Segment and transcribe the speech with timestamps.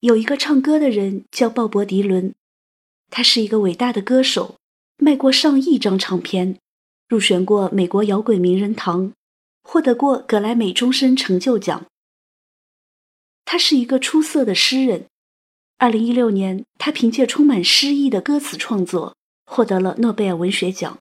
[0.00, 2.34] 有一个唱歌的人叫鲍勃迪伦，
[3.10, 4.56] 他是一个伟大的歌手，
[4.96, 6.56] 卖过上亿张唱片，
[7.06, 9.12] 入选过美国摇滚名人堂，
[9.62, 11.84] 获得过格莱美终身成就奖。
[13.44, 15.04] 他是一个出色的诗人。
[15.76, 19.14] 二零一六年，他凭借充满诗意的歌词创作，
[19.44, 20.98] 获得了诺贝尔文学奖。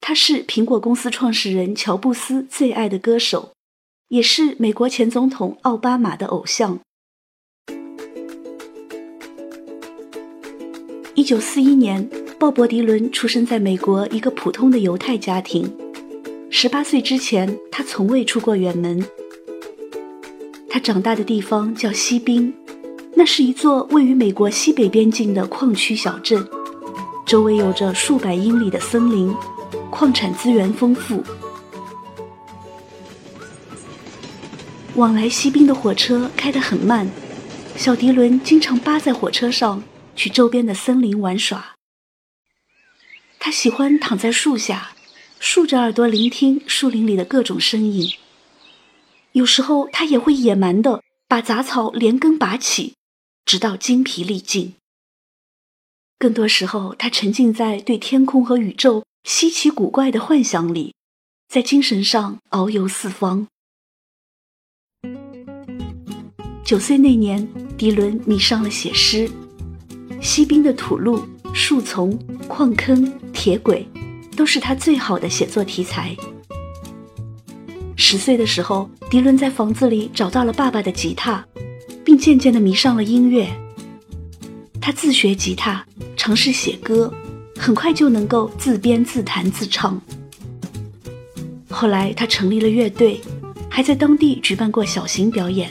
[0.00, 3.52] 他是苹果公司创始人乔布斯最爱的歌手，
[4.08, 6.80] 也是美国前总统奥巴马的偶像。
[11.16, 12.06] 一九四一年，
[12.38, 15.66] 鲍勃迪伦出生在美国一个普通的犹太家庭。
[16.50, 19.02] 十八岁之前，他从未出过远门。
[20.68, 22.52] 他长大的地方叫西滨，
[23.14, 26.46] 那是一座位于美国西北边境的矿区小镇，
[27.24, 29.34] 周围有着数百英里的森林，
[29.90, 31.24] 矿产资源丰富。
[34.96, 37.08] 往来西滨的火车开得很慢，
[37.74, 39.82] 小迪伦经常扒在火车上。
[40.16, 41.76] 去周边的森林玩耍。
[43.38, 44.96] 他喜欢躺在树下，
[45.38, 48.10] 竖着耳朵聆听树林里的各种声音。
[49.32, 52.94] 有时候，他也会野蛮的把杂草连根拔起，
[53.44, 54.74] 直到精疲力尽。
[56.18, 60.94] 更多时候，他沉浸在对天空和宇宙稀奇古怪的幻想里，
[61.46, 63.46] 在精神上遨游四方。
[66.64, 69.30] 九岁那年，迪伦迷上了写诗。
[70.20, 71.22] 西滨的土路、
[71.52, 73.86] 树丛、矿坑、铁轨，
[74.36, 76.16] 都是他最好的写作题材。
[77.96, 81.44] 十岁的时候，迪伦在房子里找到了爸爸的吉他，
[82.04, 83.48] 并渐渐地迷上了音乐。
[84.80, 85.84] 他自学吉他，
[86.16, 87.12] 尝试写歌，
[87.58, 90.00] 很快就能够自编自弹自唱。
[91.70, 93.20] 后来，他成立了乐队，
[93.68, 95.70] 还在当地举办过小型表演。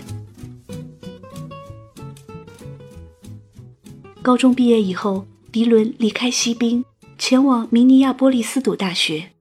[4.26, 6.84] 高中毕业以后，迪伦离开西滨，
[7.16, 9.32] 前往明尼亚波利斯读大学。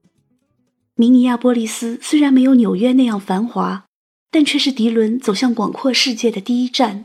[0.93, 3.87] 明尼亚波利斯虽然没有纽约那样繁华，
[4.29, 7.03] 但却是迪伦走向广阔世界的第一站。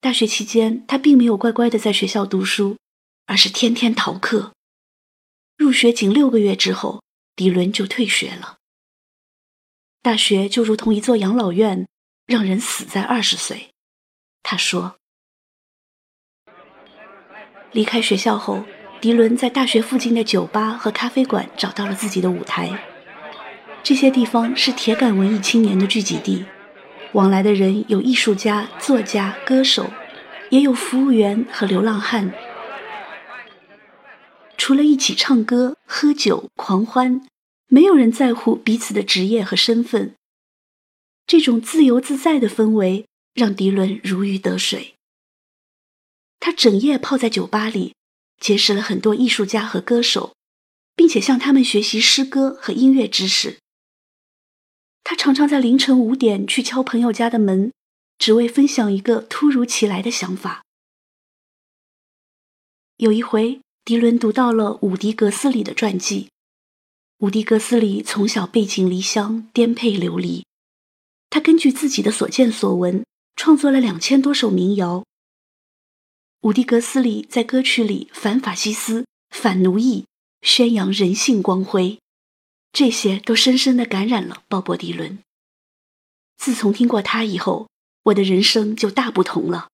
[0.00, 2.76] 大学期间，他并没有乖乖的在学校读书，
[3.26, 4.52] 而是天天逃课。
[5.56, 7.02] 入学仅六个月之后，
[7.34, 8.58] 迪伦就退学了。
[10.02, 11.88] 大学就如同一座养老院，
[12.26, 13.70] 让人死在二十岁。
[14.44, 14.97] 他说。
[17.72, 18.64] 离开学校后，
[19.00, 22.70] 迪伦在大学附近的酒吧和咖啡馆找到了自己的舞台。
[23.82, 26.44] 这些地方是铁杆文艺青年的聚集地，
[27.12, 29.90] 往来的人有艺术家、作家、歌手，
[30.50, 32.32] 也有服务员和流浪汉。
[34.56, 37.22] 除了一起唱歌、喝酒、狂欢，
[37.68, 40.14] 没有人在乎彼此的职业和身份。
[41.26, 44.94] 这种自由自在的氛围让迪伦如鱼得水。
[46.40, 47.94] 他整夜泡在酒吧里，
[48.40, 50.34] 结识了很多艺术家和歌手，
[50.94, 53.58] 并且向他们学习诗歌和音乐知识。
[55.04, 57.72] 他常常在凌晨五点去敲朋友家的门，
[58.18, 60.62] 只为分享一个突如其来的想法。
[62.98, 66.28] 有一回，迪伦读到了伍迪·格斯里的传记。
[67.18, 70.44] 伍迪·格斯里从小背井离乡，颠沛流离。
[71.30, 73.04] 他根据自己的所见所闻，
[73.34, 75.04] 创作了两千多首民谣。
[76.42, 80.06] 伍迪·格斯里在歌曲里反法西斯、反奴役，
[80.40, 81.98] 宣扬人性光辉，
[82.72, 85.18] 这些都深深地感染了鲍勃·迪伦。
[86.36, 87.68] 自从听过他以后，
[88.04, 89.68] 我的人生就大不同了。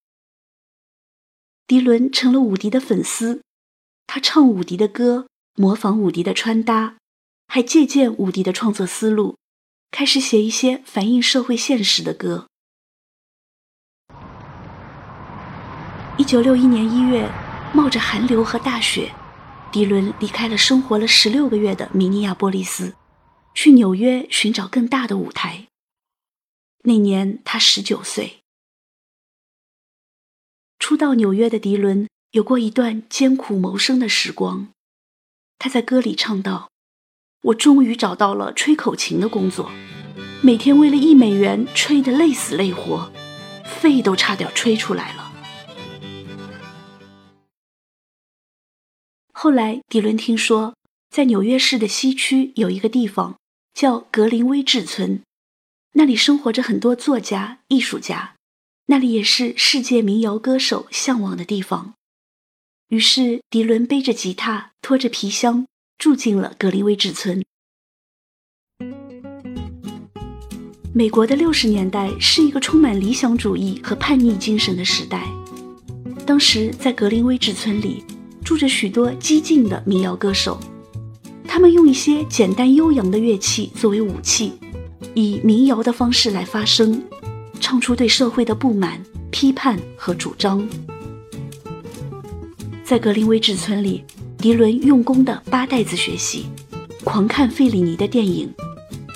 [1.66, 3.42] 迪伦成了伍迪的粉丝，
[4.06, 5.26] 他唱伍迪的歌，
[5.56, 6.96] 模仿伍迪的穿搭，
[7.46, 9.36] 还借鉴伍迪的创作思路，
[9.90, 12.48] 开始写一些反映社会现实的歌。
[16.16, 17.28] 一九六一年一月，
[17.72, 19.12] 冒着寒流和大雪，
[19.72, 22.94] 迪伦离开了生活了十六个月的明尼亚波利斯，
[23.52, 25.66] 去纽约寻找更大的舞台。
[26.84, 28.42] 那年他十九岁。
[30.78, 34.68] 初到纽约的迪伦有过一段艰苦谋生的时光。
[35.58, 36.70] 他在歌里唱道
[37.42, 39.72] ：“我终于找到了吹口琴的工作，
[40.42, 43.10] 每天为了一美元吹得累死累活，
[43.64, 45.22] 肺都差点吹出来了。”
[49.36, 50.76] 后来，迪伦听说，
[51.10, 53.36] 在纽约市的西区有一个地方
[53.74, 55.22] 叫格林威治村，
[55.94, 58.36] 那里生活着很多作家、艺术家，
[58.86, 61.94] 那里也是世界民谣歌手向往的地方。
[62.88, 65.66] 于是，迪伦背着吉他，拖着皮箱，
[65.98, 67.44] 住进了格林威治村。
[70.94, 75.28] 美国的六十年代是一个充满理想主义和叛逆精神的时代。
[76.24, 78.04] 当时在格林威治村里
[78.44, 80.60] 住着许多激进的民谣歌手，
[81.48, 84.52] 他们用一些简单悠扬的乐器作为武器，
[85.14, 87.02] 以民谣的方式来发声，
[87.58, 90.68] 唱出对社会的不满、批判和主张。
[92.84, 94.04] 在格林威治村里，
[94.36, 96.44] 迪伦用功的八袋子学习，
[97.02, 98.52] 狂看费里尼的电影，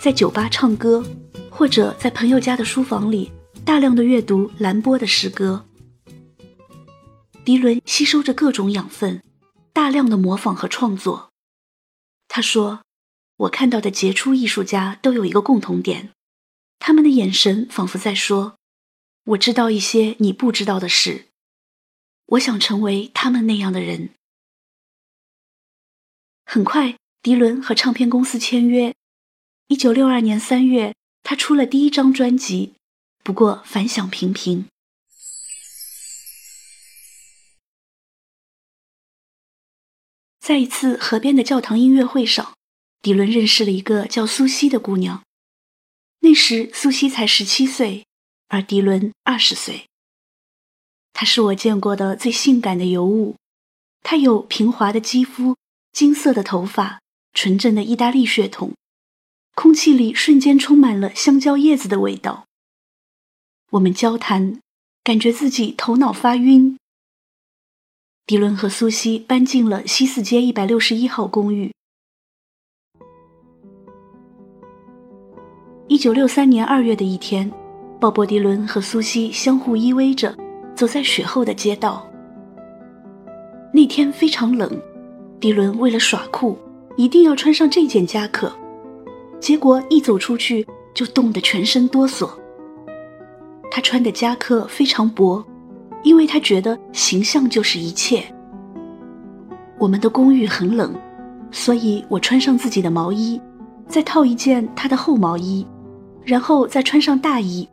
[0.02, 1.04] 在酒吧唱歌。
[1.50, 3.32] 或者在朋友家的书房里
[3.64, 5.60] 大量的阅读兰波的诗歌，
[7.49, 9.23] 迪伦吸收着各种养分，
[9.73, 11.33] 大量的模仿和创作。
[12.29, 12.83] 他说
[13.37, 16.11] ：“我看到的杰出艺术家都有一个共同点，
[16.79, 18.59] 他们的眼神仿佛在说：
[19.25, 21.29] 我知道一些你不知道的事。
[22.27, 24.11] 我想成为他们那样的人。”
[26.45, 28.95] 很快，迪伦和唱片公司签约。
[29.69, 30.95] 一九六二年三月。
[31.23, 32.75] 他出了第一张专辑，
[33.25, 34.67] 不过反响平平。
[40.49, 42.55] 在一次河边的教堂音乐会上，
[43.03, 45.23] 迪伦认识了一个叫苏西的姑娘。
[46.21, 48.06] 那时苏西才十七岁，
[48.49, 49.85] 而迪伦二十岁。
[51.12, 53.37] 她是我见过的最性感的尤物。
[54.03, 55.55] 她有平滑的肌肤、
[55.93, 57.03] 金色的头发、
[57.35, 58.73] 纯正的意大利血统。
[59.55, 62.47] 空气里瞬间充满了香蕉叶子的味道。
[63.73, 64.59] 我们交谈，
[65.05, 66.77] 感觉自己头脑发晕。
[68.28, 71.72] 迪伦和苏西搬进了西四街一百六十一号公寓。
[75.86, 77.50] 一九六三年二月的一天，
[77.98, 80.36] 鲍勃·迪伦和苏西相互依偎着
[80.76, 82.06] 走在雪后的街道。
[83.72, 84.70] 那天非常冷，
[85.40, 86.54] 迪伦为了耍酷，
[86.98, 88.52] 一定要穿上这件夹克。
[89.40, 92.28] 结果一走出去就冻得全身哆嗦。
[93.70, 95.42] 他穿的夹克非常薄，
[96.03, 98.25] 因为他觉得形象就是一切。
[99.79, 100.95] 我们的公寓很冷，
[101.50, 103.41] 所以我穿上自己的毛衣，
[103.87, 105.67] 再套一件他的厚毛衣，
[106.25, 107.69] 然后再穿上大衣。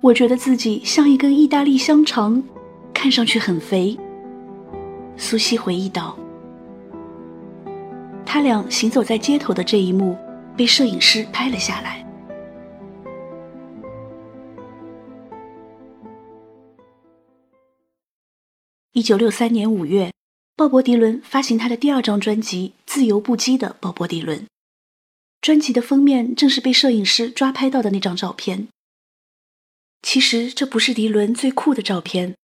[0.00, 2.42] 我觉得自己像一根意大利香肠，
[2.94, 3.98] 看上去很肥。
[5.16, 6.16] 苏西回忆道
[8.24, 10.16] ：“他俩行走在街头的这一幕。”
[10.56, 12.04] 被摄影师拍了下来。
[19.00, 20.12] 一九六三年五月，
[20.54, 24.40] 鲍勃·迪伦发行他的第二张专辑《自由不羁的鲍勃·迪伦》。
[25.40, 28.68] 专辑的封面正是被摄影师抓拍到的那张照片。
[30.02, 32.36] 其实这不是迪伦最酷的照片，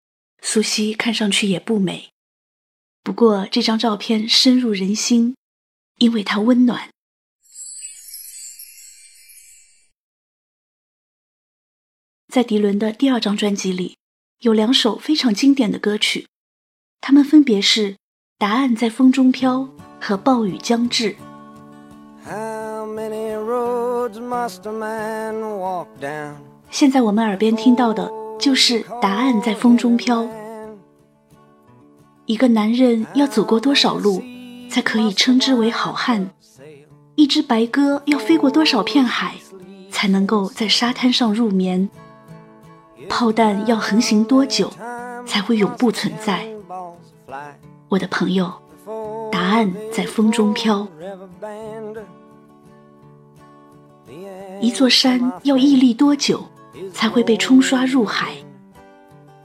[0.42, 2.10] 苏西看上去也不美。
[3.04, 5.36] 不过这张照片深入人心，
[5.98, 6.90] 因为它温暖。
[12.30, 13.98] 在迪伦的第二张专辑里，
[14.40, 16.26] 有两首非常经典的歌曲，
[17.02, 17.94] 它们分别是
[18.38, 19.60] 《答案在风中飘》
[20.02, 21.12] 和《暴雨将至》。
[26.72, 30.24] 现在我们耳边听到的就是《答案在风中飘》。
[32.26, 34.24] 一个男人要走过多少路，
[34.70, 36.32] 才可以称之为好汉？
[37.16, 39.36] 一只白鸽要飞过多少片海，
[39.92, 41.88] 才能够在沙滩上入眠？
[43.08, 44.74] 炮弹要横行多久
[45.28, 46.55] 才会永不存在？
[47.90, 48.52] 我的朋友，
[49.32, 50.88] 答案在风中飘。
[54.62, 56.44] 一座山要屹立多久
[56.94, 58.36] 才会被冲刷入海？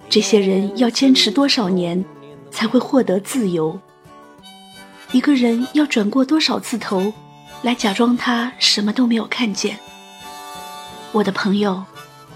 [0.09, 2.04] 这些人要坚持多少年
[2.50, 3.78] 才会获得自由？
[5.12, 7.12] 一个人要转过多少次头
[7.62, 9.78] 来假装他什么都没有看见？
[11.12, 11.82] 我的朋友。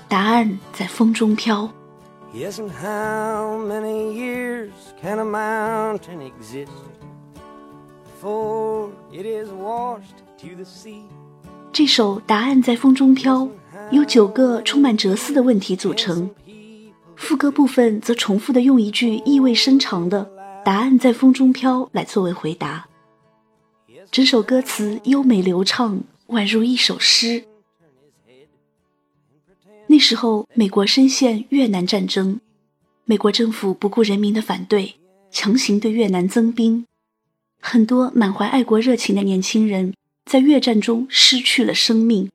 [0.06, 1.68] 答案在风中飘。
[2.34, 6.72] Yes and how many years can a mountain exist
[8.20, 11.04] for it is washed to the sea?
[11.72, 13.48] 这首答案在风中飘
[13.92, 16.28] 由九个充满哲思的问题组成。
[17.14, 20.28] 副歌部分则重复的用一句意味深长的
[20.64, 22.84] 答案在风中飘来作为回答。
[24.10, 27.44] 整首歌词优美流畅宛如一首诗。
[29.87, 32.40] 那时候，美国深陷越南战争，
[33.04, 34.96] 美国政府不顾人民的反对，
[35.30, 36.87] 强行对越南增兵，
[37.61, 39.94] 很多满怀爱国热情的年轻人
[40.25, 42.30] 在越战中失去了生命。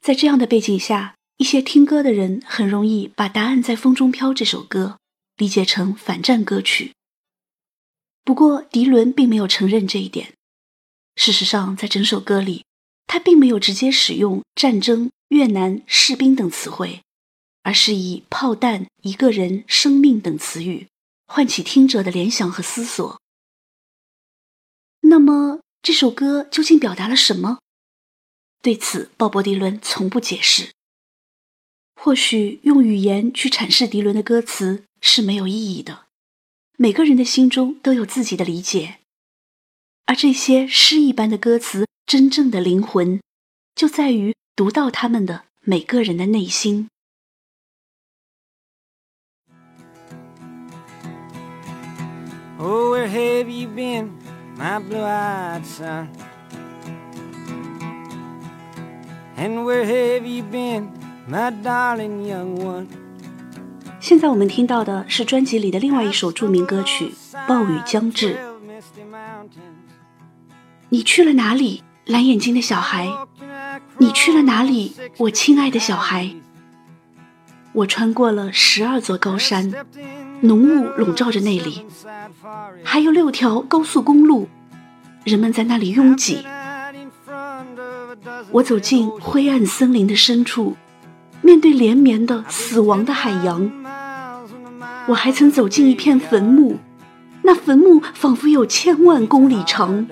[0.00, 4.98] 在这样的背景下，一些听歌的人很容易把《答案在风中飘》这首歌
[5.36, 6.92] 理解成反战歌曲。
[8.24, 10.32] 不过，迪伦并没有承认这一点。
[11.16, 12.64] 事实上，在整首歌里，
[13.06, 17.02] 他并没有直接使用“战争”越南、士兵等词汇，
[17.62, 20.86] 而是以炮弹、一个人、生命等词语，
[21.26, 23.20] 唤起听者的联想和思索。
[25.00, 27.58] 那么，这首歌究竟表达了什么？
[28.62, 30.70] 对此，鲍勃·迪伦从不解释。
[31.94, 36.06] 或许用语言去阐释迪伦的歌词是没有意义的。
[36.76, 38.98] 每个人的心中都有自己的理解，
[40.04, 43.20] 而这些诗一般的歌词真正的灵魂，
[43.76, 46.88] 就在于读到他们的每个人的内心。
[52.58, 54.12] Oh, where have you been,
[54.56, 56.08] my blue-eyed son?
[59.36, 60.88] And where have you been,
[61.28, 62.86] my darling young one?
[64.00, 67.12] 现在我们听到的是专辑里的另外一首著名歌曲
[67.46, 68.36] 《暴雨将至》。
[70.88, 73.06] 你去了哪里，蓝眼睛的小孩？
[73.98, 76.30] 你去了哪里，我亲爱的小孩？
[77.72, 79.72] 我穿过了十二座高山，
[80.40, 81.84] 浓雾笼罩着那里，
[82.84, 84.48] 还有六条高速公路，
[85.24, 86.46] 人们在那里拥挤。
[88.50, 90.76] 我走进灰暗森林的深处，
[91.42, 93.70] 面对连绵的死亡的海洋。
[95.06, 96.78] 我还曾走进一片坟墓，
[97.42, 100.06] 那坟墓仿佛有千万公里长。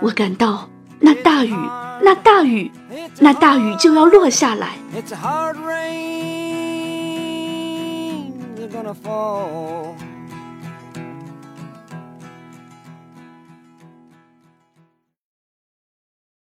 [0.00, 0.68] 我感到
[1.00, 1.54] 那大雨，
[2.02, 2.70] 那大雨，
[3.20, 4.76] 那大雨就要落下来。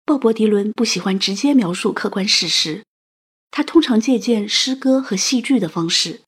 [0.05, 2.83] 鲍勃·迪伦不喜欢直接描述客观事实，
[3.51, 6.21] 他通常借鉴诗歌和戏剧的方式。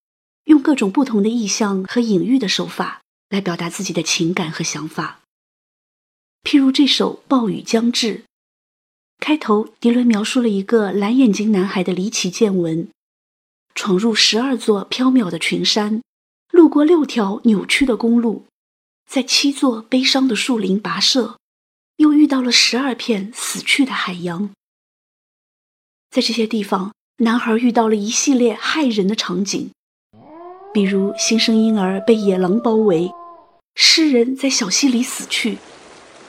[0.45, 5.19] 用各种不同的意象和隐喻的手法来表达自己的情感和想法。
[6.43, 8.15] 譬如这首《暴雨将至》，
[9.21, 12.89] 开头迪伦描述了一个蓝眼睛男孩的离奇见闻：
[13.75, 16.01] 闯入十二座缥缈的群山，
[16.51, 18.45] 路过六条扭曲的公路，
[19.07, 21.37] 在七座悲伤的树林跋涉，
[21.97, 24.49] 又遇到了十二片死去的海洋。
[26.09, 29.69] 在这些地方，男孩遇到了一系列骇人的场景。
[30.73, 33.11] 比如新生婴儿被野狼包围，
[33.75, 35.59] 诗人在小溪里死去，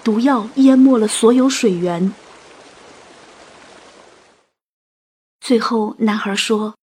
[0.05, 2.13] 毒药淹没了所有水源。
[5.53, 6.77] 最后，男孩说：“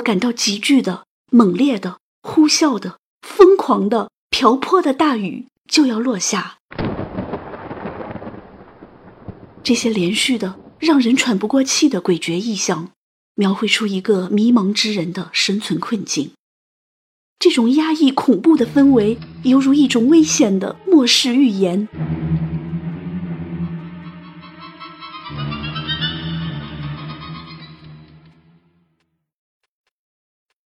[0.00, 6.56] 感到急剧的、猛烈的、呼啸的、疯狂的、瓢泼的大雨就要落下。”
[9.62, 12.92] 这些连续的、让人喘不过气的诡谲意象，
[13.34, 16.30] 描绘出一个迷茫之人的生存困境。
[17.38, 21.86] 这种压抑、恐怖的氛围，犹如一种危险的末世预言。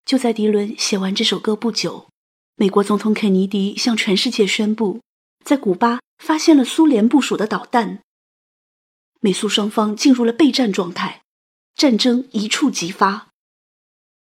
[0.09, 2.09] 就在迪伦写完这首歌不久，
[2.57, 5.03] 美国总统肯尼迪向全世界宣布，
[5.45, 8.00] 在古巴发现了苏联部署的导弹。
[9.21, 11.21] 美苏双方进入了备战状态，
[11.75, 13.29] 战争一触即发。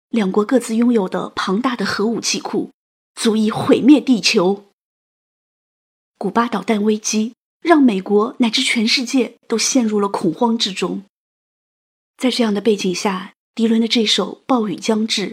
[0.10, 2.72] 两国各自拥有的庞大的核武器库，
[3.14, 4.72] 足以毁灭地球。
[6.18, 11.04] 古巴导弹危机让美国乃至全世界都陷入了恐慌之中。
[12.18, 15.28] 在这样的背景下，迪伦的这首《暴雨将至》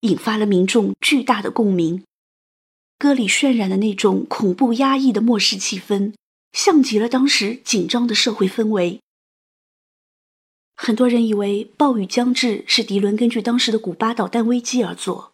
[0.00, 2.04] 引发了民众巨大的共鸣。
[2.98, 6.12] 歌里渲染的那种恐怖压抑的末世气氛，
[6.52, 9.00] 像极了当时紧张的社会氛围。
[10.76, 15.32] 很多人以为《暴雨将至》是迪伦根据当时的古巴导弹危机而作，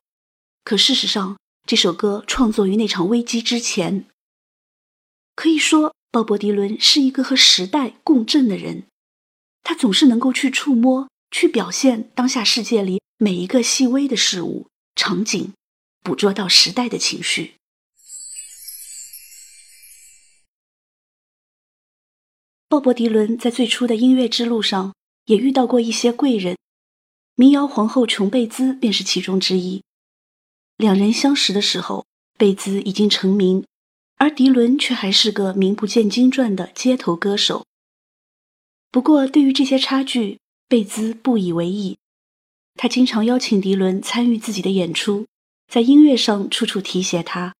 [0.64, 4.06] 可事实上，这首歌创作于那场危机之前。
[5.36, 8.84] 可以说，鲍勃·迪伦是一个和时代共振的人，
[9.62, 15.52] 他总是能够去触摸、去表现当下世界里每一个细微的事物、场景，
[16.02, 17.54] 捕捉到时代的情绪。
[22.68, 24.94] 鲍勃·迪伦在最初的音乐之路上。
[25.26, 26.56] 也遇到过一些贵人，
[27.34, 29.82] 民谣皇后琼贝兹便是其中之一。
[30.76, 32.06] 两人相识的时候，
[32.38, 33.66] 贝兹已经成名，
[34.18, 37.66] 而迪伦却还是个名不见经传的街头歌手。
[38.92, 41.98] 不过，对于这些差距，贝兹不以为意。
[42.76, 45.26] 他经常邀请迪伦参与自己的演出，
[45.66, 47.54] 在音乐上处处提携他。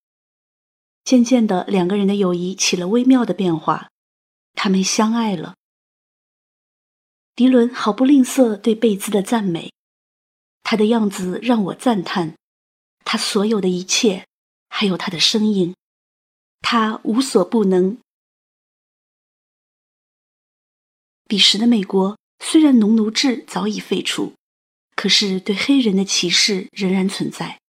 [1.04, 3.90] 渐渐的，两个人的友谊起了微妙的变化，
[4.54, 5.54] 他们相爱了。
[7.34, 9.72] 迪伦毫不吝啬对贝兹的赞美，
[10.62, 12.34] 他的样子让我赞叹，
[13.04, 14.26] 他所有的一切，
[14.68, 15.74] 还有他的声音，
[16.60, 17.98] 他无所不能。
[21.28, 24.34] 彼时的美国虽然农奴制早已废除，
[24.96, 27.60] 可是对黑人的歧视仍然存在。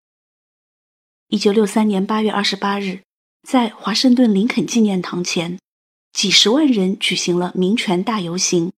[1.29, 3.01] 一九六三年八月二十八日，
[3.43, 5.59] 在华盛顿林肯纪念堂前，
[6.13, 8.73] 几十万人举行了民权大游行。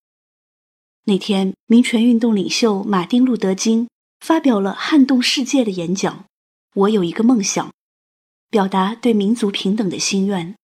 [1.05, 3.89] 那天，民权运动领袖马丁·路德·金
[4.21, 6.25] 发表了撼动世界的演讲
[6.75, 7.71] ：“我有一个梦想，
[8.51, 10.55] 表达对民族平等的心愿。”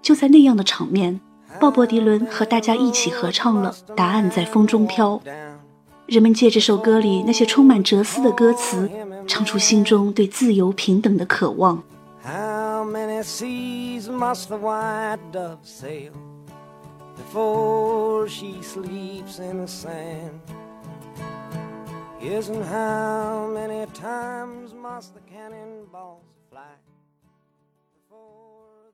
[0.00, 1.20] 就在那样的场面，
[1.60, 5.20] 鲍勃·迪伦和大家一起合唱了《答案在风中飘》。
[6.06, 8.88] 人们借这首歌里那些充满哲思的歌词，
[9.26, 11.82] 唱出心中对自由平等的渴望。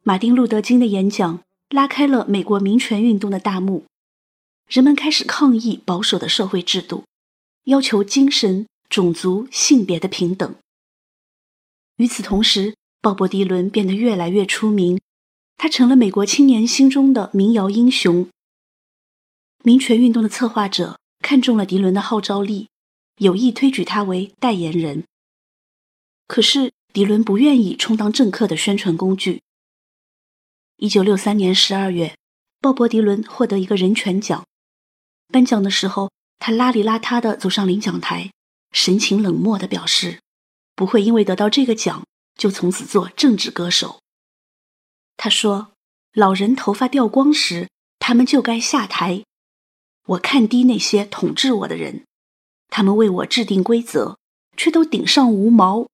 [0.06, 1.40] 马丁·路德·金的演讲
[1.70, 3.84] 拉开了美国民权运动的大幕。
[4.68, 7.04] 人们开始抗议保守的社会制度，
[7.64, 10.54] 要求精神、种族、性别的平等。
[11.96, 14.98] 与此同时，鲍勃·迪伦变得越来越出名，
[15.56, 18.28] 他成了美国青年心中的民谣英雄。
[19.62, 22.68] 民权运动的策划者看中了迪伦的号召力，
[23.18, 25.04] 有意推举他为代言人。
[26.26, 29.42] 可是，迪伦不愿意充当政客的宣传工具。
[30.78, 32.16] 一九六三年十二月，
[32.60, 34.44] 鲍勃·迪伦获得一个人权奖。
[35.28, 38.32] 颁奖的时候，他邋里邋遢地走上领奖台，
[38.72, 40.20] 神情冷漠地表示
[40.74, 42.04] ：“不会因为得到这个奖
[42.34, 44.00] 就从此做政治歌手。”
[45.16, 45.72] 他说
[46.12, 47.68] ：“老人头发掉光时，
[48.00, 49.22] 他们就该下台。
[50.06, 52.04] 我看低那些统治我的人，
[52.68, 54.18] 他们为我制定规则，
[54.56, 55.86] 却都顶上无毛，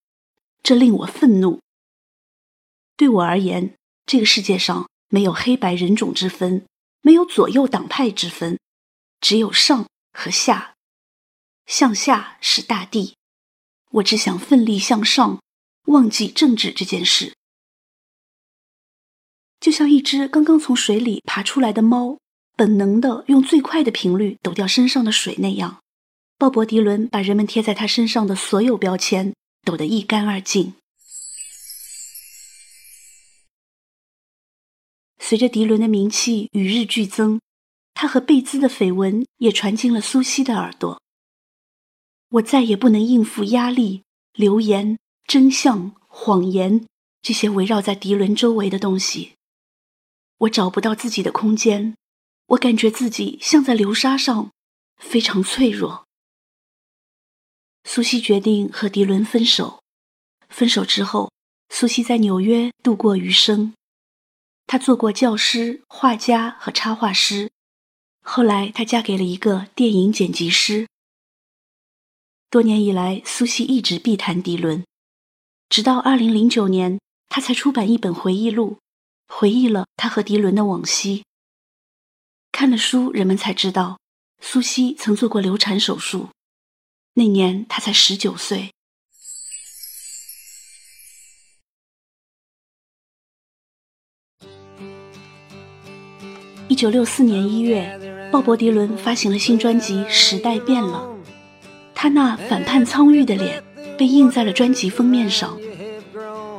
[0.62, 1.60] 这令我愤怒。
[2.96, 3.74] 对我而言，
[4.06, 6.64] 这个世界上没有黑白人种之分，
[7.02, 8.58] 没有左右党派之分。”
[9.20, 10.74] 只有上和下，
[11.66, 13.16] 向下是大地。
[13.90, 15.42] 我只想奋力向上，
[15.86, 17.34] 忘记政治这件事。
[19.60, 22.16] 就像一只刚刚从水里爬出来的猫，
[22.56, 25.82] 本能的用最快的频率抖掉身上的水那样，
[26.38, 29.34] 鲍勃·迪伦把人们贴在他身上的所有标签
[29.64, 30.72] 抖得一干二净。
[35.30, 37.40] 随着迪伦的名气与日俱增。
[37.94, 41.00] 他和贝兹的绯闻也传进了苏西的耳朵。
[42.30, 46.84] 我再也不能应付压力、流言、真相、谎言
[47.22, 49.34] 这些围绕在迪伦周围的东西。
[50.38, 51.94] 我找不到自己的空间，
[52.46, 54.50] 我感觉自己像在流沙上，
[54.96, 56.08] 非常脆弱。
[57.84, 59.80] 苏西决定和迪伦分手。
[60.48, 61.30] 分手之后，
[61.68, 63.72] 苏西在纽约度过余生。
[64.70, 67.50] 她做过教师、画家和插画师。
[68.22, 70.86] 后来，她嫁给了一个电影剪辑师。
[72.50, 74.84] 多年以来，苏西一直避谈迪伦，
[75.68, 78.78] 直到二零零九年，她才出版一本回忆录，
[79.26, 81.24] 回忆了她和迪伦的往昔。
[82.52, 83.98] 看了书，人们才知道，
[84.40, 86.28] 苏西曾做过流产手术，
[87.14, 88.72] 那年她才十九岁。
[96.80, 97.94] 九六四年一月。
[98.32, 101.06] 鲍勃·迪伦发行了新专辑《时代变了》，
[101.94, 103.62] 他那反叛苍郁的脸
[103.98, 105.58] 被印在了专辑封面上。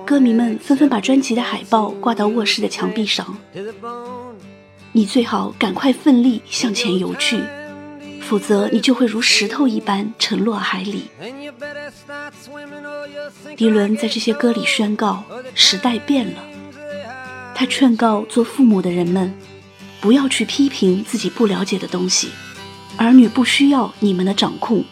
[0.05, 3.36] 歌迷们纷纷把专辑的海报挂到卧室的墙壁上。
[4.91, 7.41] 你最好赶快奋力向前游去，
[8.21, 11.05] 否则你就会如石头一般沉落海里。
[13.55, 15.23] 迪伦在这些歌里宣告：
[15.55, 16.43] 时代变了。
[17.55, 19.34] 他劝告做父母的人们。
[20.01, 22.29] 不要去批评自己不了解的东西，
[22.97, 24.83] 儿女不需要你们的掌控。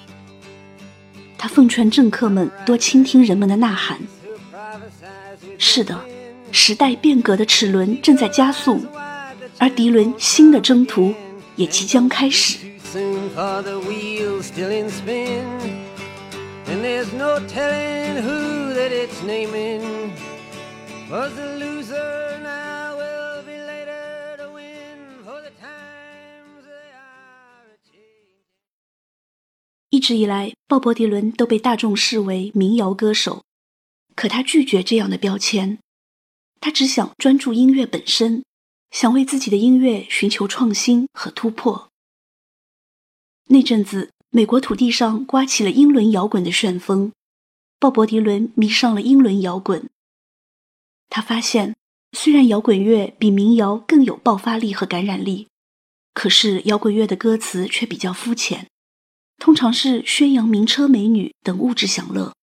[1.35, 3.99] 他奉劝政客们多倾听人们的呐喊。
[5.57, 5.99] 是的，
[6.51, 8.85] 时代变革的齿轮正在加速，
[9.57, 11.13] 而迪伦新的征途
[11.55, 12.59] 也即将开始。
[29.99, 33.43] 一直以来，鲍勃·迪伦都被大众视为民谣歌手，
[34.15, 35.77] 可他拒绝这样的标签。
[36.61, 38.45] 他只想专注音乐本身，
[38.91, 41.89] 想为自己的音乐寻求创新和突破。
[43.47, 47.11] 那阵子，美国土地上刮起了英伦摇滚的旋风，
[47.77, 49.89] 鲍勃·迪伦迷上了英伦摇滚。
[51.09, 51.75] 他发现，
[52.13, 55.47] 虽然摇滚乐比民谣更有爆发力和感染力。
[56.13, 58.65] 可是摇滚乐的歌词却比较肤浅，
[59.39, 62.33] 通常是宣扬名车美女等物质享乐。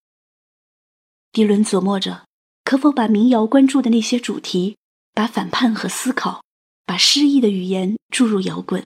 [1.31, 2.25] 迪伦琢磨着，
[2.65, 4.77] 可否把民谣关注的那些主题，
[5.13, 6.43] 把反叛和思考，
[6.87, 8.83] 把诗意的语言注入摇滚，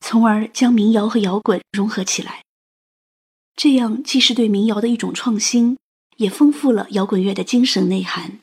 [0.00, 2.42] 从而将民谣和摇滚融合起来。
[3.54, 5.76] 这样既是对民谣的一种创新，
[6.16, 8.40] 也丰富了摇滚乐的精神内涵。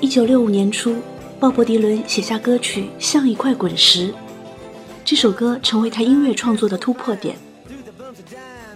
[0.00, 0.96] 一九六五年初，
[1.40, 4.08] 鲍勃·迪伦写下歌曲《像一块滚石》，
[5.04, 7.36] 这首歌成为他音乐创作的突破点。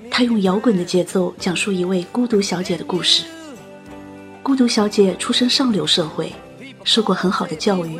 [0.09, 3.25] 他用摇滚的节奏讲述一位孤独小姐的故事。
[4.45, 6.33] 孤独小姐出身上流社会，
[6.85, 7.99] 受过很好的教育。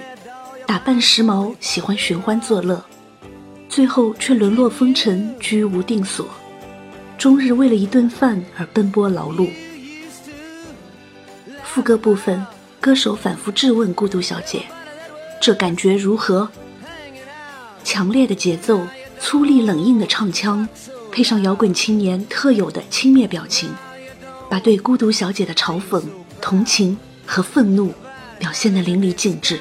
[0.65, 2.81] 打扮时髦，喜欢寻欢作乐，
[3.69, 6.29] 最后却沦落风尘，居无定所，
[7.19, 9.51] 终日为了一顿饭而奔波劳碌。
[11.65, 12.47] 副歌部分，
[12.83, 14.65] 歌手反复质问孤独小姐
[15.41, 16.51] ：“这感觉如何？”
[17.85, 18.85] 强烈的节奏，
[19.21, 20.69] 粗粝冷硬的唱腔，
[21.13, 23.73] 配上摇滚青年特有的轻蔑表情，
[24.51, 26.03] 把对孤独小姐的嘲讽、
[26.41, 27.95] 同情和愤怒
[28.41, 29.61] 表现得淋漓尽致。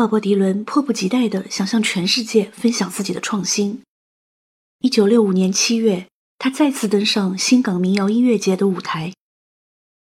[0.00, 3.82] 鲍勃·迪伦迫不及待地想向全世界分享自己的创新。
[4.78, 6.08] 一九六五年七月，
[6.38, 9.12] 他再次登上新港民谣音乐节的舞台。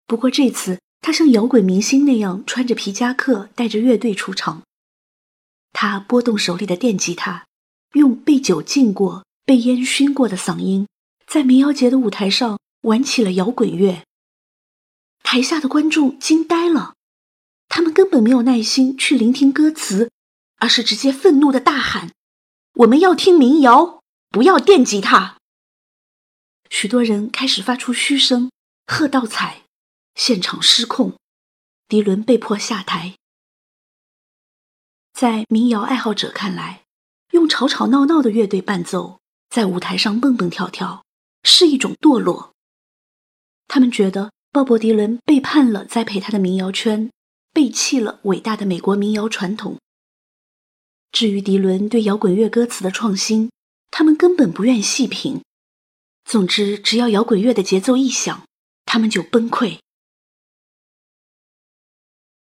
[0.08, 4.64] 不过这次，他像摇滚明星那样穿着皮夹克，带着乐队出场。
[5.72, 7.46] 他拨动手里的电吉他，
[7.92, 10.88] 用被酒浸过、被烟熏过的嗓音，
[11.24, 14.02] 在民谣节的舞台上玩起了摇滚乐。
[15.22, 16.94] 台下的观众惊呆了。
[17.74, 20.12] 他们根本没有耐心去聆听歌词，
[20.58, 22.12] 而是直接愤怒的大喊
[22.74, 25.38] ：“我们要听民谣，不要电吉他！”
[26.70, 28.52] 许多人开始发出嘘声、
[28.86, 29.62] 喝倒彩，
[30.14, 31.18] 现场失控，
[31.88, 33.16] 迪伦被迫下台。
[35.12, 36.84] 在民谣爱好者看来，
[37.32, 39.18] 用吵吵闹闹的乐队伴奏，
[39.50, 41.04] 在舞台上蹦蹦跳跳，
[41.42, 42.52] 是一种堕落。
[43.66, 47.10] 他们觉得鲍勃·迪伦背叛了栽培他的民谣圈。
[47.54, 49.78] 背弃了伟大的美国民谣传统。
[51.12, 53.50] 至于迪伦对摇滚乐歌词的创新，
[53.92, 55.40] 他们根本不愿细品。
[56.24, 58.44] 总之，只要摇滚乐的节奏一响，
[58.84, 59.78] 他们就崩溃。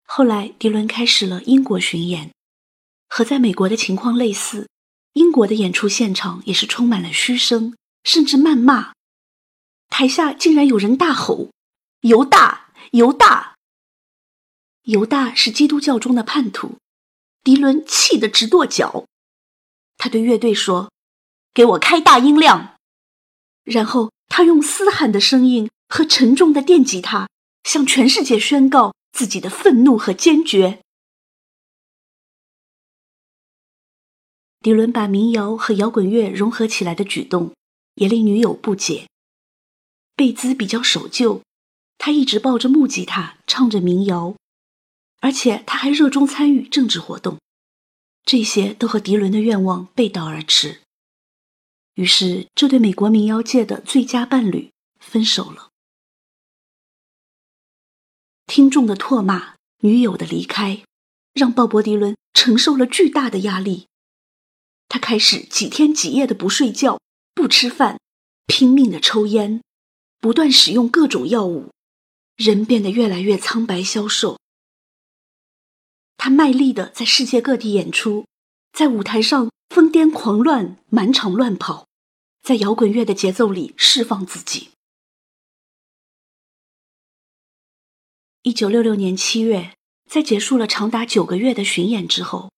[0.04, 2.34] 后来，迪伦开始了英国巡演，
[3.08, 4.68] 和在美国的情况类似，
[5.14, 8.92] 英国的演出现场也是充满了嘘声，甚至谩骂。
[9.88, 11.52] 台下竟然有人大吼
[12.02, 13.56] ：“犹大，犹大！”
[14.84, 16.78] 犹大是基督教中的叛徒，
[17.44, 19.06] 迪伦气得直跺脚。
[19.98, 20.92] 他对乐队说
[21.54, 22.78] ：“给我开大音量！”
[23.66, 27.30] 然后他用嘶喊的声音和沉重的电吉他，
[27.64, 30.82] 向全世界宣告自己的愤怒和坚决。
[34.62, 37.54] 迪伦把民谣和摇滚乐融合起来的举动，
[37.96, 39.08] 也令女友不解。
[40.16, 41.44] 贝兹比较守旧，
[41.98, 44.36] 他一直抱着木吉他唱着民谣。
[45.20, 47.40] 而且他还热衷参与政治活动，
[48.24, 50.82] 这些都和迪伦的愿望背道而驰。
[51.96, 55.70] 于是，这对美国民谣界的最佳伴侣分手了。
[58.48, 60.84] 听众的唾骂，女友的离开，
[61.34, 63.88] 让鲍勃·迪伦承受了巨大的压力。
[64.88, 67.00] 他开始几天几夜的不睡觉、
[67.36, 68.00] 不吃饭，
[68.48, 69.62] 拼命的抽烟，
[70.20, 71.70] 不断使用各种药物，
[72.38, 74.40] 人变得越来越苍白消瘦。
[76.20, 78.26] 他卖力的在世界各地演出，
[78.74, 81.88] 在舞台上疯癫狂乱，满场乱跑，
[82.42, 84.72] 在摇滚乐的节奏里释放自己。
[88.42, 89.74] 一九六六年七月，
[90.10, 92.52] 在结束了长达九个月的巡演之后，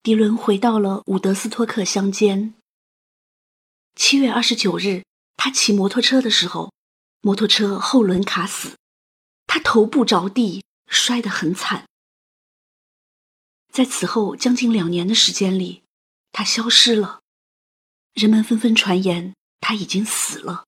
[0.00, 2.54] 迪伦回到了伍德斯托克乡间。
[3.96, 5.02] 七月二十九日，
[5.36, 6.72] 他骑摩托车的时候，
[7.20, 8.76] 摩托车后轮卡死，
[9.48, 11.84] 他头部着地，摔得很惨。
[13.72, 15.82] 在此后将近两年的时间里，
[16.32, 17.20] 他消失了。
[18.14, 20.64] 人们纷纷传言他已经死了。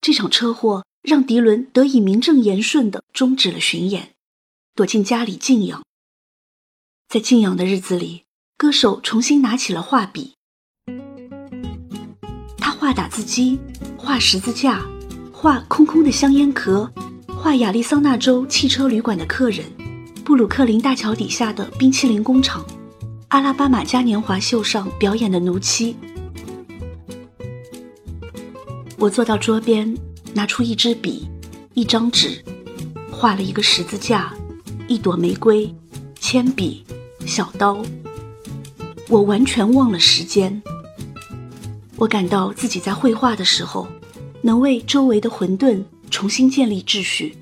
[0.00, 4.14] 这场车祸让迪伦得以名正言顺的终止了巡演，
[4.74, 5.82] 躲进家里静养。
[7.08, 8.24] 在静养的日子里，
[8.56, 10.34] 歌手重新拿起了画笔。
[12.58, 13.58] 他画打字机，
[13.96, 14.82] 画十字架，
[15.32, 16.92] 画空空的香烟壳，
[17.44, 19.66] 画亚利桑那州汽车旅馆的客人，
[20.24, 22.64] 布鲁克林大桥底下的冰淇淋工厂，
[23.28, 25.94] 阿拉巴马嘉年华秀上表演的奴妻。
[28.96, 29.94] 我坐到桌边，
[30.32, 31.28] 拿出一支笔，
[31.74, 32.42] 一张纸，
[33.10, 34.32] 画了一个十字架，
[34.88, 35.70] 一朵玫瑰，
[36.18, 36.82] 铅笔，
[37.26, 37.84] 小刀。
[39.10, 40.62] 我完全忘了时间。
[41.96, 43.86] 我感到自己在绘画的时候，
[44.40, 47.36] 能为周围的混沌重新建立秩序。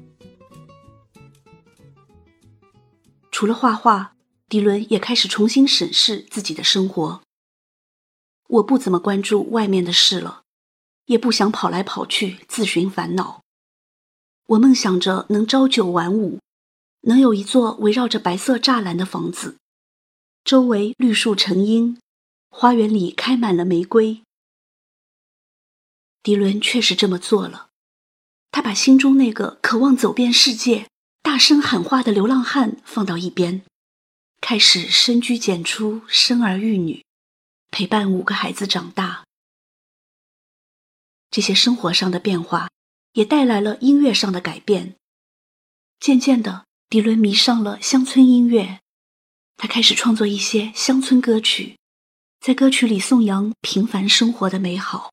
[3.30, 4.16] 除了画画，
[4.48, 7.20] 迪伦也开始重新审视自己的生活。
[8.48, 10.44] 我不怎么关注外面的事了。
[11.04, 13.42] 也不想跑来跑去自寻烦恼。
[14.46, 16.38] 我梦想着能朝九晚五，
[17.02, 19.58] 能有一座围绕着白色栅栏的房子，
[20.44, 21.98] 周围绿树成荫，
[22.48, 24.22] 花园里开满了玫瑰。
[26.22, 27.71] 迪伦确实这么做了，
[28.52, 30.86] 他把心中那个渴望走遍世界、
[31.22, 33.62] 大声喊话的流浪汉放到一边，
[34.42, 37.02] 开始深居简出，生儿育女，
[37.70, 39.24] 陪伴五个孩子长大。
[41.30, 42.68] 这些生活上的变化，
[43.14, 44.96] 也带来了音乐上的改变。
[45.98, 48.80] 渐渐的，迪伦迷上了乡村音乐，
[49.56, 51.78] 他开始创作一些乡村歌曲，
[52.38, 55.10] 在歌曲里颂扬平凡生活的美好。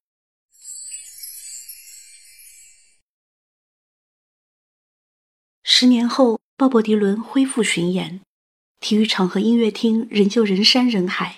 [5.71, 8.21] 十年后，鲍勃·迪伦恢复巡演，
[8.79, 11.38] 体育场和音乐厅仍旧人山人海。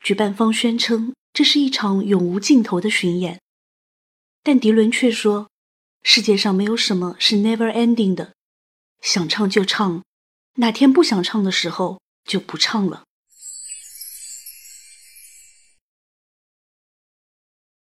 [0.00, 3.42] 举办方宣称，这是一场永无尽头的巡演。
[4.42, 5.50] 但迪伦却说
[6.02, 8.32] ：“世界上没有什么是 never ending 的，
[9.02, 10.02] 想唱就唱，
[10.54, 13.04] 哪天不想唱的时候就不唱了。”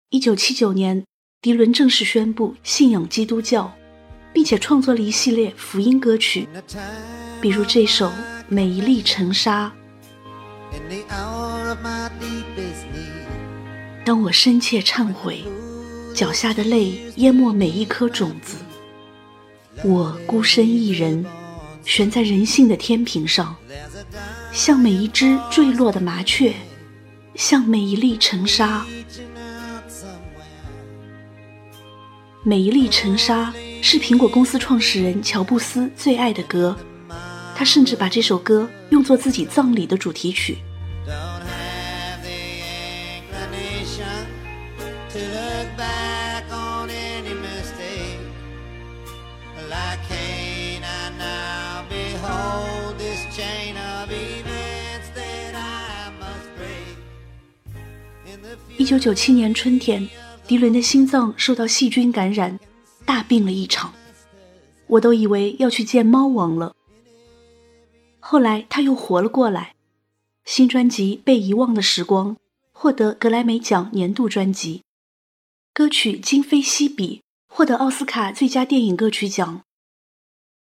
[0.10, 1.06] 一九七九年，
[1.40, 3.78] 迪伦正式宣布信仰基督教，
[4.36, 6.46] 并且创作了一系列福音歌曲，
[7.40, 8.10] 比如这首
[8.50, 9.72] 《每一粒尘沙》。
[14.04, 15.42] 当我深切忏悔。
[16.14, 18.56] 脚下的泪淹没每一颗种子，
[19.84, 21.26] 我孤身一人，
[21.84, 23.54] 悬在人性的天平上，
[24.54, 26.54] 像每一只坠落的麻雀，
[27.36, 28.86] 像每一粒尘沙。
[32.44, 33.54] 每一粒尘沙
[33.88, 36.76] 是苹果公司创始人乔布斯最爱的歌，
[37.56, 40.58] 他甚至把这首歌用作自己葬礼的主题曲。
[58.78, 60.10] 一九九七年春天，
[60.48, 62.60] 迪伦的心脏受到细菌感染，
[63.06, 63.94] 大病了一场。
[64.88, 66.76] 我都以为要去见猫王了。
[68.20, 69.76] 后来他又活了过来，
[70.46, 72.36] 新专辑《被遗忘的时光》
[72.72, 74.84] 获得格莱美奖年度专辑，
[75.74, 79.64] 歌曲《今非昔比》获得奥斯卡最佳电影歌曲奖。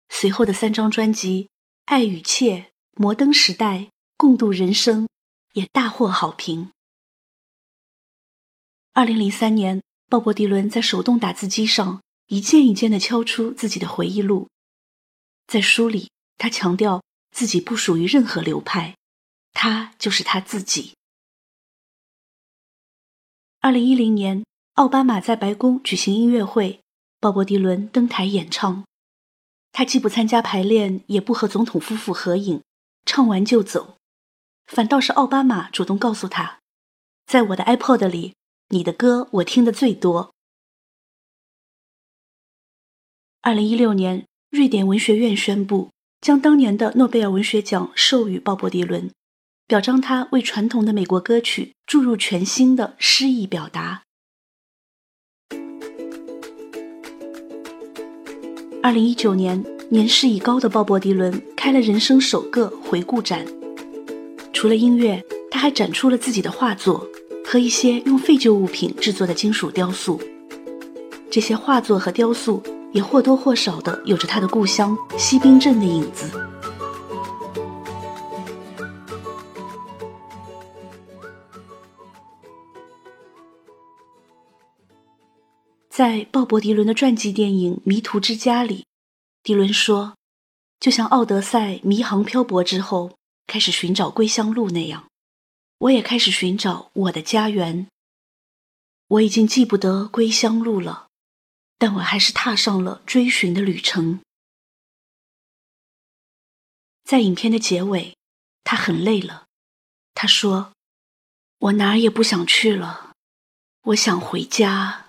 [0.10, 1.44] 随后的三张专辑
[1.86, 2.56] 《爱与切》
[2.96, 3.78] 《摩登时代》
[4.16, 5.04] 《共度人生》
[5.54, 6.72] 也大获好评。
[8.94, 14.50] 二零零三年，鲍勃·迪伦在手动打字机上一件一件地敲出自己的回忆录。
[15.48, 18.96] 在书里，他强调自己不属于任何流派，
[19.54, 20.94] 他就是他自己。
[23.60, 26.82] 二零一零年，奥巴马在白宫举行音乐会，
[27.20, 28.84] 鲍勃·迪伦登台演唱。
[29.72, 32.62] 他既不参加排练，也不和总统夫妇合影，
[33.06, 33.98] 唱完就走。
[34.66, 36.60] 反倒是奥巴马主动告诉他，
[37.26, 38.34] 在我的 iPod 里。
[38.70, 40.34] 你的歌我听的最多。
[43.42, 49.10] 二零一六年，瑞典文学院宣布将当年的诺贝尔文学奖授予鲍勃·迪伦，
[49.68, 54.04] 表彰他为传统的美国歌曲注入全新的诗意表达。
[58.84, 63.46] 二零一九年，年事已高的鲍勃·迪伦开了人生首个回顾展，
[64.52, 67.08] 除了音乐，他还展出了自己的画作。
[67.50, 70.20] 和一些用废旧物品制作的金属雕塑，
[71.32, 72.62] 这些画作和雕塑
[72.94, 76.30] 也或多或少的有着他的故乡西滨镇的影子。
[85.90, 88.86] 在鲍勃·迪伦的传记电影《迷途之家》里，
[89.42, 90.14] 迪伦说
[90.80, 95.06] ：“就像奥德赛迷航漂泊之后，开始寻找归乡路那样，
[95.80, 97.88] 我也开始寻找我的家园。
[99.08, 101.07] 我已经记不得归乡路了，
[101.78, 104.20] 但我还是踏上了追寻的旅程。
[107.04, 108.18] 在影片的结尾，
[108.64, 109.48] 他很累了，
[110.14, 110.74] 他说
[111.60, 113.16] ：“我哪儿也不想去了，
[113.84, 115.06] 我想回家。”